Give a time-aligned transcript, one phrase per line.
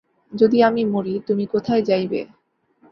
[0.33, 2.21] যদি আমি মরি তুমি কোথায় যাইবে?